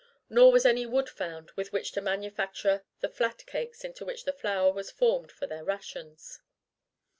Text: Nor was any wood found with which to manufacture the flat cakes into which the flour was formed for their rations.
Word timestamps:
Nor 0.31 0.51
was 0.51 0.65
any 0.65 0.87
wood 0.87 1.07
found 1.07 1.51
with 1.51 1.71
which 1.71 1.91
to 1.91 2.01
manufacture 2.01 2.83
the 3.01 3.07
flat 3.07 3.45
cakes 3.45 3.83
into 3.83 4.03
which 4.03 4.25
the 4.25 4.33
flour 4.33 4.71
was 4.73 4.89
formed 4.89 5.31
for 5.31 5.45
their 5.45 5.63
rations. 5.63 6.39